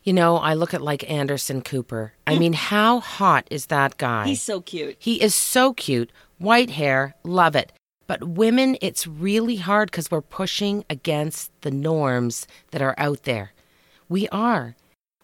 You 0.03 0.13
know, 0.13 0.37
I 0.37 0.55
look 0.55 0.73
at 0.73 0.81
like 0.81 1.09
Anderson 1.09 1.61
Cooper. 1.61 2.13
I 2.25 2.39
mean, 2.39 2.53
how 2.53 2.99
hot 2.99 3.47
is 3.51 3.67
that 3.67 3.97
guy? 3.97 4.25
He's 4.25 4.41
so 4.41 4.59
cute. 4.61 4.95
He 4.97 5.21
is 5.21 5.35
so 5.35 5.73
cute. 5.73 6.11
White 6.39 6.71
hair, 6.71 7.15
love 7.23 7.55
it. 7.55 7.71
But 8.07 8.23
women, 8.23 8.77
it's 8.81 9.05
really 9.05 9.57
hard 9.57 9.91
because 9.91 10.09
we're 10.09 10.21
pushing 10.21 10.83
against 10.89 11.51
the 11.61 11.71
norms 11.71 12.47
that 12.71 12.81
are 12.81 12.95
out 12.97 13.23
there. 13.23 13.53
We 14.09 14.27
are. 14.29 14.75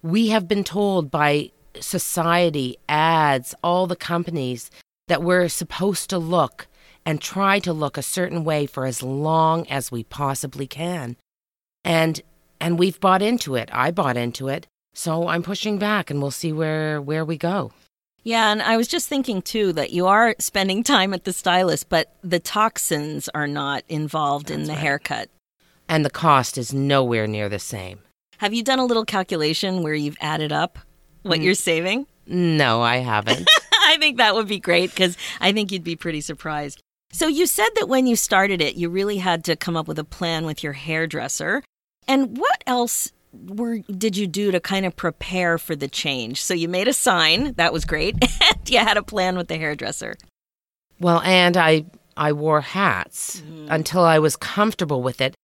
We 0.03 0.27
have 0.29 0.48
been 0.48 0.63
told 0.63 1.10
by 1.10 1.51
society, 1.79 2.77
ads, 2.88 3.55
all 3.63 3.88
the 3.88 3.96
companies 3.96 4.69
that 5.07 5.24
we're 5.24 5.50
supposed 5.50 6.10
to 6.12 6.17
look 6.17 6.67
and 7.05 7.19
try 7.19 7.60
to 7.60 7.74
look 7.74 7.98
a 7.98 8.03
certain 8.03 8.43
way 8.43 8.65
for 8.65 8.86
as 8.86 9.01
long 9.01 9.67
as 9.69 9.91
we 9.91 10.03
possibly 10.03 10.67
can. 10.67 11.17
And 11.84 12.22
and 12.59 12.79
we've 12.79 12.99
bought 12.99 13.21
into 13.21 13.55
it. 13.55 13.69
I 13.71 13.91
bought 13.91 14.17
into 14.17 14.47
it. 14.47 14.67
So 14.93 15.27
I'm 15.27 15.43
pushing 15.43 15.77
back 15.77 16.09
and 16.09 16.21
we'll 16.21 16.31
see 16.31 16.51
where 16.51 17.01
where 17.01 17.23
we 17.23 17.37
go. 17.37 17.71
Yeah, 18.23 18.51
and 18.51 18.61
I 18.61 18.75
was 18.75 18.87
just 18.87 19.07
thinking 19.07 19.41
too 19.41 19.71
that 19.73 19.91
you 19.91 20.07
are 20.07 20.35
spending 20.39 20.83
time 20.83 21.13
at 21.13 21.23
the 21.23 21.31
stylist, 21.31 21.87
but 21.87 22.13
the 22.23 22.39
toxins 22.39 23.29
are 23.33 23.47
not 23.47 23.83
involved 23.87 24.47
That's 24.47 24.59
in 24.59 24.63
the 24.65 24.73
right. 24.73 24.79
haircut. 24.79 25.29
And 25.87 26.03
the 26.03 26.09
cost 26.09 26.57
is 26.57 26.73
nowhere 26.73 27.27
near 27.27 27.47
the 27.47 27.59
same. 27.59 27.99
Have 28.39 28.53
you 28.53 28.63
done 28.63 28.79
a 28.79 28.85
little 28.85 29.05
calculation 29.05 29.81
where 29.81 29.93
you've 29.93 30.17
added 30.19 30.51
up 30.51 30.77
what 31.23 31.39
mm. 31.39 31.43
you're 31.43 31.53
saving? 31.53 32.05
No, 32.25 32.81
I 32.81 32.97
haven't. 32.97 33.47
I 33.81 33.97
think 33.97 34.17
that 34.17 34.35
would 34.35 34.47
be 34.47 34.59
great 34.59 34.89
because 34.89 35.17
I 35.39 35.53
think 35.53 35.71
you'd 35.71 35.83
be 35.83 35.95
pretty 35.95 36.21
surprised. 36.21 36.81
So, 37.13 37.27
you 37.27 37.47
said 37.47 37.69
that 37.75 37.87
when 37.87 38.05
you 38.05 38.17
started 38.17 38.61
it, 38.61 38.75
you 38.75 38.89
really 38.89 39.17
had 39.17 39.45
to 39.45 39.55
come 39.55 39.77
up 39.77 39.87
with 39.87 39.97
a 39.97 40.03
plan 40.03 40.45
with 40.45 40.61
your 40.61 40.73
hairdresser. 40.73 41.63
And 42.07 42.37
what 42.37 42.63
else 42.65 43.11
were 43.33 43.79
did 43.79 44.17
you 44.17 44.25
do 44.27 44.51
to 44.51 44.59
kind 44.59 44.85
of 44.85 44.95
prepare 44.95 45.57
for 45.57 45.75
the 45.75 45.87
change? 45.87 46.41
So 46.41 46.53
you 46.53 46.67
made 46.67 46.87
a 46.87 46.93
sign, 46.93 47.53
that 47.53 47.73
was 47.73 47.85
great, 47.85 48.15
and 48.21 48.69
you 48.69 48.79
had 48.79 48.97
a 48.97 49.03
plan 49.03 49.37
with 49.37 49.47
the 49.47 49.57
hairdresser. 49.57 50.15
Well, 50.99 51.21
and 51.21 51.57
I 51.57 51.85
I 52.15 52.33
wore 52.33 52.61
hats 52.61 53.41
mm. 53.41 53.67
until 53.69 54.03
I 54.03 54.19
was 54.19 54.35
comfortable 54.35 55.01
with 55.01 55.21
it. 55.21 55.35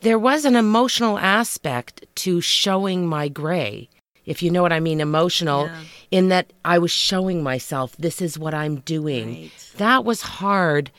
There 0.00 0.18
was 0.18 0.44
an 0.44 0.56
emotional 0.56 1.18
aspect 1.18 2.04
to 2.16 2.40
showing 2.40 3.06
my 3.06 3.28
gray 3.28 3.88
if 4.24 4.42
you 4.42 4.50
know 4.50 4.62
what 4.62 4.72
I 4.72 4.80
mean, 4.80 5.00
emotional, 5.00 5.66
yeah. 5.66 5.80
in 6.10 6.28
that 6.28 6.52
I 6.64 6.78
was 6.78 6.90
showing 6.90 7.42
myself, 7.42 7.96
this 7.96 8.22
is 8.22 8.38
what 8.38 8.54
I'm 8.54 8.76
doing. 8.80 9.34
Right. 9.34 9.50
That 9.78 10.04
was 10.04 10.22
hard 10.22 10.90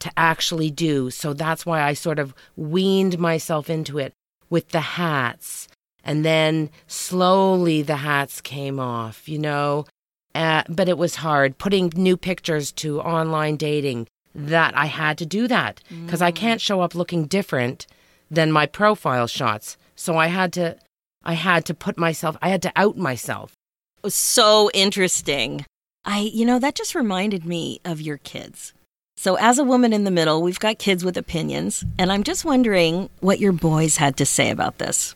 to 0.00 0.10
actually 0.16 0.70
do. 0.70 1.10
So 1.10 1.34
that's 1.34 1.66
why 1.66 1.82
I 1.82 1.92
sort 1.92 2.18
of 2.18 2.34
weaned 2.56 3.18
myself 3.18 3.68
into 3.68 3.98
it 3.98 4.14
with 4.50 4.70
the 4.70 4.80
hats. 4.80 5.68
And 6.04 6.24
then 6.24 6.70
slowly 6.86 7.82
the 7.82 7.96
hats 7.96 8.40
came 8.40 8.78
off, 8.78 9.28
you 9.28 9.38
know. 9.38 9.86
Uh, 10.34 10.62
but 10.68 10.88
it 10.88 10.98
was 10.98 11.16
hard 11.16 11.58
putting 11.58 11.92
new 11.96 12.16
pictures 12.16 12.72
to 12.72 13.00
online 13.00 13.56
dating. 13.56 14.06
That 14.32 14.76
I 14.76 14.86
had 14.86 15.18
to 15.18 15.26
do 15.26 15.48
that 15.48 15.80
because 15.88 16.20
mm. 16.20 16.26
I 16.26 16.30
can't 16.30 16.60
show 16.60 16.82
up 16.82 16.94
looking 16.94 17.24
different 17.26 17.88
than 18.30 18.52
my 18.52 18.64
profile 18.64 19.26
shots. 19.26 19.76
So 19.96 20.16
I 20.16 20.28
had 20.28 20.52
to 20.52 20.76
I 21.22 21.34
had 21.34 21.64
to 21.66 21.74
put 21.74 21.98
myself, 21.98 22.36
I 22.40 22.48
had 22.48 22.62
to 22.62 22.72
out 22.76 22.96
myself. 22.96 23.54
Was 24.02 24.14
so 24.14 24.70
interesting. 24.72 25.66
I, 26.04 26.20
you 26.20 26.46
know, 26.46 26.58
that 26.58 26.74
just 26.74 26.94
reminded 26.94 27.44
me 27.44 27.80
of 27.84 28.00
your 28.00 28.16
kids. 28.16 28.72
So, 29.20 29.34
as 29.34 29.58
a 29.58 29.64
woman 29.64 29.92
in 29.92 30.04
the 30.04 30.10
middle, 30.10 30.40
we've 30.40 30.58
got 30.58 30.78
kids 30.78 31.04
with 31.04 31.18
opinions, 31.18 31.84
and 31.98 32.10
I'm 32.10 32.22
just 32.22 32.42
wondering 32.42 33.10
what 33.20 33.38
your 33.38 33.52
boys 33.52 33.98
had 33.98 34.16
to 34.16 34.24
say 34.24 34.48
about 34.48 34.78
this. 34.78 35.14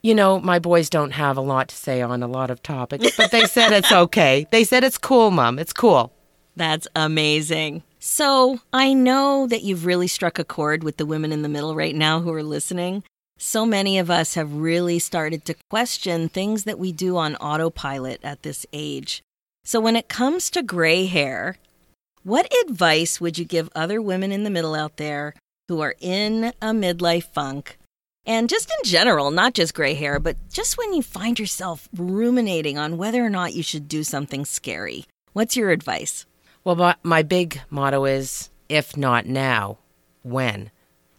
You 0.00 0.14
know, 0.14 0.38
my 0.38 0.60
boys 0.60 0.88
don't 0.88 1.10
have 1.10 1.36
a 1.36 1.40
lot 1.40 1.66
to 1.70 1.74
say 1.74 2.02
on 2.02 2.22
a 2.22 2.28
lot 2.28 2.52
of 2.52 2.62
topics, 2.62 3.16
but 3.16 3.32
they 3.32 3.46
said 3.46 3.72
it's 3.72 3.90
okay. 4.04 4.46
They 4.52 4.62
said 4.62 4.84
it's 4.84 4.96
cool, 4.96 5.32
Mom. 5.32 5.58
It's 5.58 5.72
cool. 5.72 6.12
That's 6.54 6.86
amazing. 6.94 7.82
So, 7.98 8.60
I 8.72 8.92
know 8.92 9.48
that 9.48 9.64
you've 9.64 9.86
really 9.86 10.06
struck 10.06 10.38
a 10.38 10.44
chord 10.44 10.84
with 10.84 10.96
the 10.96 11.04
women 11.04 11.32
in 11.32 11.42
the 11.42 11.48
middle 11.48 11.74
right 11.74 11.96
now 11.96 12.20
who 12.20 12.32
are 12.32 12.44
listening. 12.44 13.02
so 13.38 13.66
many 13.66 13.98
of 13.98 14.08
us 14.08 14.34
have 14.34 14.54
really 14.54 15.00
started 15.00 15.44
to 15.46 15.56
question 15.68 16.28
things 16.28 16.62
that 16.62 16.78
we 16.78 16.92
do 16.92 17.16
on 17.16 17.34
autopilot 17.34 18.20
at 18.22 18.44
this 18.44 18.64
age. 18.72 19.20
So, 19.64 19.80
when 19.80 19.96
it 19.96 20.08
comes 20.08 20.48
to 20.50 20.62
gray 20.62 21.06
hair, 21.06 21.56
what 22.24 22.52
advice 22.66 23.20
would 23.20 23.38
you 23.38 23.44
give 23.44 23.68
other 23.74 24.00
women 24.00 24.32
in 24.32 24.44
the 24.44 24.50
middle 24.50 24.74
out 24.74 24.96
there 24.96 25.34
who 25.68 25.80
are 25.80 25.94
in 26.00 26.52
a 26.62 26.72
midlife 26.72 27.24
funk? 27.24 27.78
And 28.24 28.48
just 28.48 28.70
in 28.70 28.88
general, 28.88 29.32
not 29.32 29.54
just 29.54 29.74
gray 29.74 29.94
hair, 29.94 30.20
but 30.20 30.36
just 30.48 30.78
when 30.78 30.92
you 30.92 31.02
find 31.02 31.38
yourself 31.38 31.88
ruminating 31.96 32.78
on 32.78 32.96
whether 32.96 33.24
or 33.24 33.30
not 33.30 33.54
you 33.54 33.62
should 33.64 33.88
do 33.88 34.04
something 34.04 34.44
scary. 34.44 35.06
What's 35.32 35.56
your 35.56 35.70
advice? 35.70 36.24
Well, 36.62 36.76
my, 36.76 36.94
my 37.02 37.22
big 37.22 37.60
motto 37.68 38.04
is 38.04 38.50
if 38.68 38.96
not 38.96 39.26
now, 39.26 39.78
when? 40.22 40.70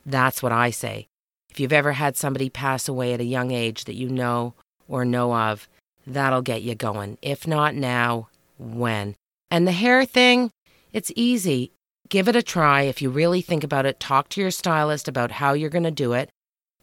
That's 0.06 0.42
what 0.42 0.54
I 0.54 0.70
say. 0.70 1.08
If 1.50 1.60
you've 1.60 1.74
ever 1.74 1.92
had 1.92 2.16
somebody 2.16 2.50
pass 2.50 2.88
away 2.88 3.14
at 3.14 3.20
a 3.20 3.26
young 3.26 3.52
age 3.52 3.84
that 3.86 3.96
you 3.96 4.10
know 4.10 4.54
or 4.88 5.04
know 5.04 5.36
of, 5.36 5.68
that'll 6.08 6.42
get 6.42 6.62
you 6.62 6.76
going. 6.76 7.18
If 7.22 7.46
not 7.46 7.76
now, 7.76 8.30
when? 8.58 9.16
And 9.52 9.68
the 9.68 9.72
hair 9.72 10.06
thing, 10.06 10.50
it's 10.94 11.12
easy. 11.16 11.74
Give 12.08 12.28
it 12.28 12.36
a 12.36 12.44
try. 12.44 12.84
If 12.84 13.02
you 13.02 13.10
really 13.10 13.42
think 13.42 13.64
about 13.64 13.86
it, 13.86 14.00
talk 14.00 14.30
to 14.30 14.42
your 14.42 14.52
stylist 14.52 15.08
about 15.08 15.32
how 15.32 15.54
you're 15.54 15.70
going 15.70 15.84
to 15.84 15.92
do 15.92 16.14
it, 16.14 16.30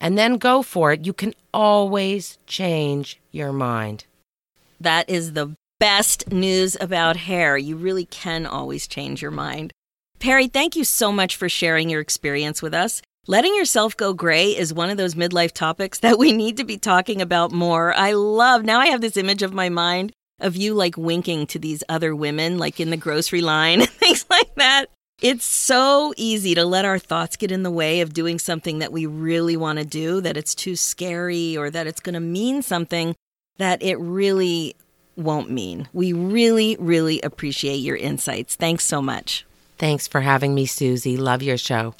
and 0.01 0.19
then 0.19 0.37
go 0.37 0.63
for 0.63 0.93
it. 0.93 1.07
You 1.07 1.13
can 1.13 1.33
always 1.55 2.39
change 2.47 3.21
your 3.31 3.53
mind. 3.53 4.05
That 4.81 5.09
is 5.09 5.35
the 5.35 5.55
best 5.79 6.31
news 6.33 6.77
about 6.81 7.17
hair. 7.17 7.57
You 7.57 7.77
really 7.77 8.05
can 8.05 8.47
always 8.47 8.87
change 8.87 9.23
your 9.23 9.31
mind. 9.31 9.73
Perri, 10.19 10.49
thank 10.49 10.77
you 10.77 10.85
so 10.85 11.13
much 11.13 11.37
for 11.37 11.49
sharing 11.49 11.89
your 11.89 12.01
experience 12.01 12.61
with 12.61 12.75
us. 12.75 13.01
Letting 13.27 13.55
yourself 13.55 13.97
go 13.97 14.13
gray 14.13 14.57
is 14.57 14.75
one 14.75 14.91
of 14.91 14.97
those 14.97 15.15
midlife 15.15 15.53
topics 15.53 15.99
that 16.01 16.19
we 16.19 16.33
need 16.33 16.57
to 16.57 16.65
be 16.65 16.79
talking 16.79 17.23
about 17.23 17.53
more. 17.53 17.95
I 17.95 18.13
love, 18.13 18.65
now 18.65 18.81
I 18.81 18.89
have 18.89 19.01
this 19.01 19.17
image 19.17 19.43
of 19.43 19.55
my 19.55 19.69
mind 19.69 20.13
of 20.41 20.57
you 20.57 20.75
like 20.75 20.97
winking 20.97 21.47
to 21.49 21.59
these 21.59 21.85
other 21.89 22.15
women, 22.15 22.59
like 22.59 22.81
in 22.81 22.91
the 22.91 22.97
grocery 22.97 23.41
line 23.41 23.81
and 23.81 23.91
things 23.91 24.25
like 24.31 24.55
that. 24.57 24.87
It's 25.21 25.45
so 25.45 26.15
easy 26.17 26.55
to 26.55 26.65
let 26.65 26.87
our 26.87 26.99
thoughts 26.99 27.37
get 27.37 27.53
in 27.53 27.63
the 27.63 27.71
way 27.71 28.01
of 28.01 28.15
doing 28.15 28.39
something 28.39 28.79
that 28.79 28.93
we 28.93 29.05
really 29.05 29.57
want 29.57 29.79
to 29.79 29.85
do, 29.85 30.23
that 30.23 30.39
it's 30.39 30.55
too 30.55 30.77
scary 30.77 31.57
or 31.57 31.69
that 31.69 31.87
it's 31.87 32.01
going 32.01 32.15
to 32.15 32.21
mean 32.21 32.63
something 32.63 33.15
that 33.59 33.83
it 33.83 33.97
really 33.97 34.77
won't 35.17 35.51
mean. 35.51 35.89
We 35.93 36.15
really, 36.15 36.77
really 36.81 37.21
appreciate 37.21 37.77
your 37.77 37.97
insights. 37.97 38.57
Thanks 38.57 38.85
so 38.85 39.03
much. 39.03 39.45
Thanks 39.77 40.09
for 40.09 40.23
having 40.23 40.55
me, 40.55 40.65
Suzy. 40.65 41.17
Love 41.19 41.43
your 41.43 41.59
show. 41.59 41.95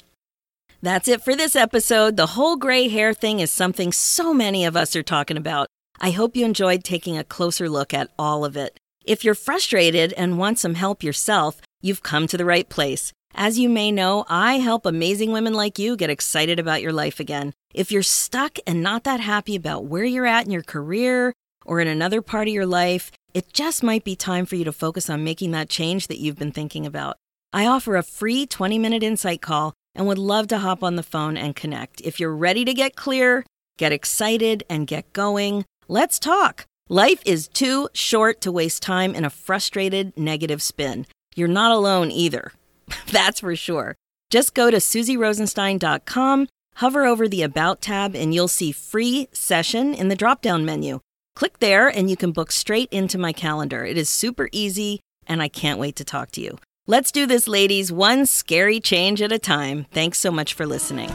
That's 0.81 1.07
it 1.07 1.21
for 1.21 1.35
this 1.35 1.55
episode. 1.55 2.17
The 2.17 2.27
whole 2.27 2.55
gray 2.55 2.87
hair 2.87 3.13
thing 3.13 3.39
is 3.39 3.51
something 3.51 3.91
so 3.91 4.33
many 4.33 4.65
of 4.65 4.75
us 4.75 4.95
are 4.95 5.03
talking 5.03 5.37
about. 5.37 5.67
I 6.03 6.09
hope 6.09 6.35
you 6.35 6.45
enjoyed 6.45 6.83
taking 6.83 7.15
a 7.15 7.23
closer 7.23 7.69
look 7.69 7.93
at 7.93 8.09
all 8.17 8.43
of 8.43 8.57
it. 8.57 8.79
If 9.05 9.23
you're 9.23 9.35
frustrated 9.35 10.13
and 10.13 10.39
want 10.39 10.57
some 10.57 10.73
help 10.73 11.03
yourself, 11.03 11.61
you've 11.79 12.01
come 12.01 12.25
to 12.25 12.37
the 12.37 12.45
right 12.45 12.67
place. 12.67 13.13
As 13.35 13.59
you 13.59 13.69
may 13.69 13.91
know, 13.91 14.25
I 14.27 14.55
help 14.55 14.87
amazing 14.87 15.31
women 15.31 15.53
like 15.53 15.77
you 15.77 15.95
get 15.95 16.09
excited 16.09 16.57
about 16.57 16.81
your 16.81 16.91
life 16.91 17.19
again. 17.19 17.53
If 17.71 17.91
you're 17.91 18.01
stuck 18.01 18.57
and 18.65 18.81
not 18.81 19.03
that 19.03 19.19
happy 19.19 19.55
about 19.55 19.85
where 19.85 20.03
you're 20.03 20.25
at 20.25 20.43
in 20.45 20.51
your 20.51 20.63
career 20.63 21.33
or 21.67 21.79
in 21.79 21.87
another 21.87 22.23
part 22.23 22.47
of 22.47 22.53
your 22.53 22.65
life, 22.65 23.11
it 23.35 23.53
just 23.53 23.83
might 23.83 24.03
be 24.03 24.15
time 24.15 24.47
for 24.47 24.55
you 24.55 24.65
to 24.65 24.73
focus 24.73 25.07
on 25.07 25.23
making 25.23 25.51
that 25.51 25.69
change 25.69 26.07
that 26.07 26.17
you've 26.17 26.39
been 26.39 26.51
thinking 26.51 26.87
about. 26.87 27.17
I 27.53 27.67
offer 27.67 27.95
a 27.95 28.01
free 28.01 28.47
20 28.47 28.79
minute 28.79 29.03
insight 29.03 29.43
call 29.43 29.75
and 29.93 30.07
would 30.07 30.17
love 30.17 30.47
to 30.47 30.57
hop 30.57 30.81
on 30.81 30.95
the 30.95 31.03
phone 31.03 31.37
and 31.37 31.55
connect. 31.55 32.01
If 32.01 32.19
you're 32.19 32.35
ready 32.35 32.65
to 32.65 32.73
get 32.73 32.95
clear, 32.95 33.45
get 33.77 33.91
excited, 33.91 34.63
and 34.67 34.87
get 34.87 35.13
going, 35.13 35.63
let's 35.91 36.19
talk. 36.19 36.65
Life 36.89 37.21
is 37.25 37.49
too 37.49 37.89
short 37.93 38.41
to 38.41 38.51
waste 38.51 38.81
time 38.81 39.13
in 39.13 39.25
a 39.25 39.29
frustrated, 39.29 40.17
negative 40.17 40.61
spin. 40.61 41.05
You're 41.35 41.49
not 41.49 41.71
alone 41.71 42.11
either. 42.11 42.53
That's 43.11 43.41
for 43.41 43.55
sure. 43.55 43.95
Just 44.29 44.53
go 44.53 44.71
to 44.71 44.77
suzyrosenstein.com, 44.77 46.47
hover 46.75 47.05
over 47.05 47.27
the 47.27 47.43
About 47.43 47.81
tab, 47.81 48.15
and 48.15 48.33
you'll 48.33 48.47
see 48.47 48.71
free 48.71 49.27
session 49.33 49.93
in 49.93 50.07
the 50.07 50.15
drop 50.15 50.41
down 50.41 50.63
menu. 50.63 50.99
Click 51.35 51.59
there, 51.59 51.89
and 51.89 52.09
you 52.09 52.15
can 52.15 52.31
book 52.31 52.51
straight 52.51 52.91
into 52.91 53.17
my 53.17 53.33
calendar. 53.33 53.85
It 53.85 53.97
is 53.97 54.09
super 54.09 54.47
easy, 54.53 55.01
and 55.27 55.41
I 55.41 55.49
can't 55.49 55.79
wait 55.79 55.97
to 55.97 56.05
talk 56.05 56.31
to 56.31 56.41
you. 56.41 56.57
Let's 56.87 57.11
do 57.11 57.25
this, 57.25 57.47
ladies, 57.47 57.91
one 57.91 58.25
scary 58.25 58.79
change 58.79 59.21
at 59.21 59.31
a 59.33 59.39
time. 59.39 59.85
Thanks 59.91 60.19
so 60.19 60.31
much 60.31 60.53
for 60.53 60.65
listening. 60.65 61.09